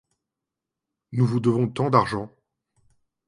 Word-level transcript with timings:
Nous 1.11 1.27
vous 1.27 1.39
devons 1.39 1.67
tant 1.69 1.91
d'argent! 1.91 2.31